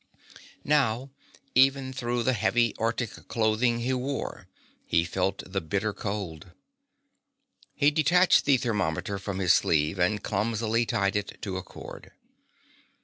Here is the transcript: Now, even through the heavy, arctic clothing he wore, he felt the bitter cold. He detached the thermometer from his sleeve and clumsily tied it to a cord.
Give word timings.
Now, 0.65 1.11
even 1.53 1.93
through 1.93 2.23
the 2.23 2.33
heavy, 2.33 2.73
arctic 2.79 3.27
clothing 3.27 3.81
he 3.81 3.93
wore, 3.93 4.47
he 4.87 5.03
felt 5.03 5.43
the 5.45 5.61
bitter 5.61 5.93
cold. 5.93 6.53
He 7.75 7.91
detached 7.91 8.45
the 8.45 8.57
thermometer 8.57 9.19
from 9.19 9.37
his 9.37 9.53
sleeve 9.53 9.99
and 9.99 10.23
clumsily 10.23 10.87
tied 10.87 11.15
it 11.15 11.39
to 11.43 11.55
a 11.57 11.61
cord. 11.61 12.13